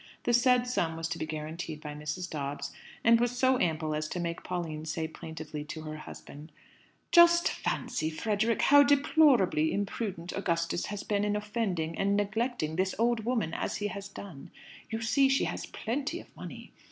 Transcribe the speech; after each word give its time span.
The 0.23 0.33
said 0.33 0.65
sum 0.65 0.97
was 0.97 1.07
to 1.09 1.19
be 1.19 1.27
guaranteed 1.27 1.79
by 1.79 1.93
Mrs. 1.93 2.27
Dobbs, 2.27 2.71
and 3.03 3.19
was 3.19 3.37
so 3.37 3.59
ample 3.59 3.93
as 3.93 4.07
to 4.07 4.19
make 4.19 4.43
Pauline 4.43 4.83
say 4.83 5.07
plaintively 5.07 5.63
to 5.65 5.81
her 5.81 5.97
husband, 5.97 6.51
"Just 7.11 7.47
fancy, 7.47 8.09
Frederick, 8.09 8.63
how 8.63 8.81
deplorably 8.81 9.71
imprudent 9.71 10.31
Augustus 10.33 10.87
has 10.87 11.03
been 11.03 11.23
in 11.23 11.35
offending 11.35 11.95
and 11.99 12.17
neglecting 12.17 12.77
this 12.77 12.95
old 12.97 13.25
woman 13.25 13.53
as 13.53 13.75
he 13.77 13.89
has 13.89 14.09
done! 14.09 14.49
You 14.89 15.01
see 15.03 15.29
she 15.29 15.43
has 15.43 15.67
plenty 15.67 16.19
of 16.19 16.35
money. 16.35 16.73